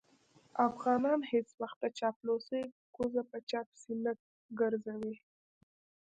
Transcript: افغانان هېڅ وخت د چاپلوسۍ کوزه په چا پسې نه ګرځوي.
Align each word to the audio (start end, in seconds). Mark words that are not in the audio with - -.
افغانان 0.67 1.19
هېڅ 1.31 1.47
وخت 1.61 1.77
د 1.83 1.85
چاپلوسۍ 1.99 2.63
کوزه 2.95 3.21
په 3.31 3.37
چا 3.49 3.59
پسې 3.69 3.93
نه 4.05 4.11
ګرځوي. 4.59 5.15